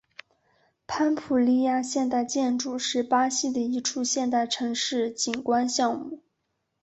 [0.87, 6.23] 潘普利亚现代建筑是巴西的一处现代城市景观项目。